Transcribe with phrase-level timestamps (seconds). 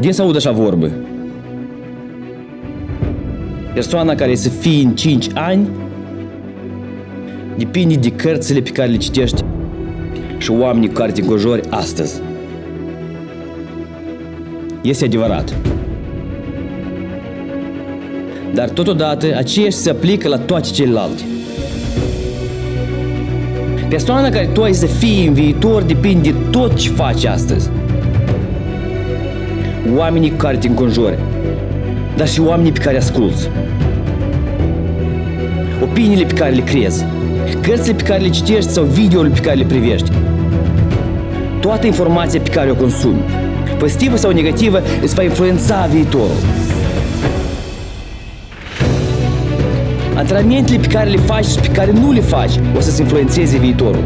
[0.00, 0.90] Des aud așa vorbă.
[3.74, 5.68] Persoana care să fie în 5 ani
[7.56, 9.44] depinde de cărțile pe care le citești
[10.38, 12.20] și oamenii cu care te înconjori astăzi.
[14.82, 15.54] Este adevărat.
[18.54, 21.22] Dar totodată aceeași se aplică la toate celelalte.
[23.88, 27.70] Persoana care tu ai să fii în viitor depinde de tot ce faci astăzi.
[29.96, 31.18] Oamenii cu care te înconjori,
[32.16, 33.48] dar și oamenii pe care asculți.
[35.82, 37.04] Opiniile pe care le crezi,
[37.62, 40.10] cărțile pe care le citești sau videoul pe care le privești.
[41.60, 43.20] Toată informația pe care o consumi,
[43.78, 46.36] pozitivă sau negativă, îți va influența viitorul.
[50.14, 54.04] Antrenamentele pe care le faci și pe care nu le faci o să-ți influențeze viitorul.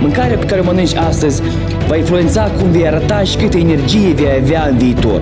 [0.00, 1.42] Mâncarea pe care o mănânci astăzi
[1.90, 5.20] va influența cum vei arăta și câtă energie vei avea în viitor.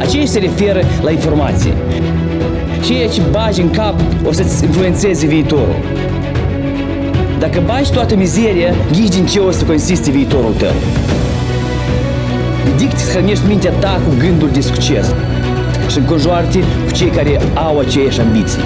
[0.00, 1.72] Aceea se referă la informație.
[2.84, 3.94] Ceea ce bagi în cap
[4.24, 5.76] o să-ți influențeze viitorul.
[7.38, 10.74] Dacă bagi toată mizeria, ghici din ce o să consiste viitorul tău.
[12.64, 15.14] Ridic să hrănești mintea ta cu gânduri de succes
[15.88, 18.62] și înconjoarte cu cei care au aceeași ambiții.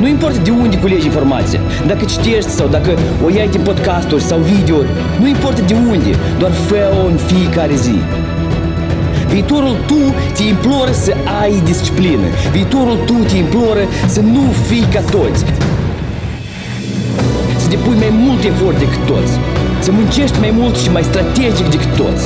[0.00, 2.90] Nu importă de unde culegi informația, dacă citești sau dacă
[3.24, 4.76] o iai din podcasturi sau video,
[5.20, 7.98] nu importă de unde, doar fă-o în fiecare zi.
[9.28, 10.00] Viitorul tu
[10.36, 12.26] te imploră să ai disciplină.
[12.52, 15.44] Viitorul tu te imploră să nu fii ca toți.
[17.60, 19.32] Să depui mai mult efort decât toți.
[19.80, 22.24] Să muncești mai mult și mai strategic decât toți.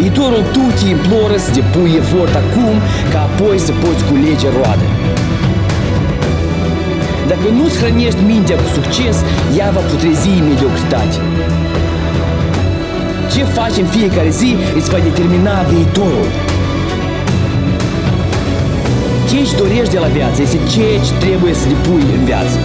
[0.00, 2.74] Viitorul tu te imploră să depui efort acum
[3.12, 4.86] ca apoi să poți culege roade.
[7.32, 9.16] Dacă nu-ți hrănești mintea cu succes,
[9.58, 11.16] ea va putrezi în mediocritate.
[13.32, 16.28] Ce faci în fiecare zi îți va determina viitorul.
[19.28, 22.56] Ce își dorești de la viață este ceea ce trebuie să depui în viață.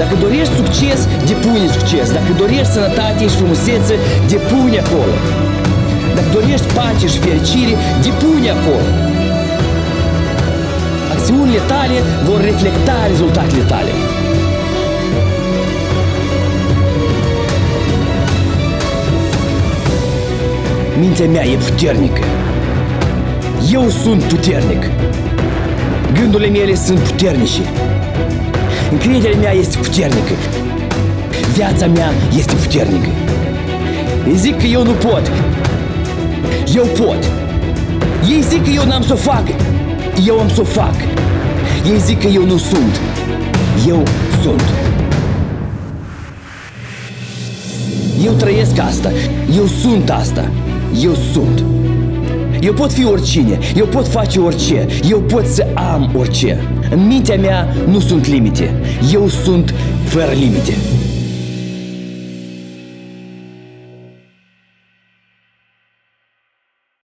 [0.00, 0.98] Dacă dorești succes,
[1.30, 2.06] depune succes.
[2.18, 3.94] Dacă dorești sănătate și frumusețe,
[4.32, 5.14] depune acolo.
[6.16, 7.74] Dacă dorești pace și fericire,
[8.06, 8.88] depune acolo.
[11.40, 13.90] Acțiunile tale vor reflecta rezultatele tale.
[20.98, 22.20] Mintea mea e puternică.
[23.72, 24.84] Eu sunt puternic.
[26.12, 27.60] Gândurile mele sunt puternice.
[28.90, 30.32] Încrederea mea este puternică.
[31.54, 33.08] Viața mea este puternică.
[34.24, 35.30] Îi zic că eu nu pot.
[36.74, 37.24] Eu pot.
[38.28, 39.44] Ei zic că eu n-am să o fac.
[40.26, 41.19] Eu am să o fac.
[41.86, 43.00] Ei zic că eu nu sunt.
[43.86, 44.02] Eu
[44.42, 44.62] sunt.
[48.24, 49.10] Eu trăiesc asta.
[49.56, 50.50] Eu sunt asta.
[51.02, 51.64] Eu sunt.
[52.60, 56.68] Eu pot fi oricine, eu pot face orice, eu pot să am orice.
[56.90, 58.74] În mintea mea nu sunt limite,
[59.12, 59.74] eu sunt
[60.04, 60.74] fără limite.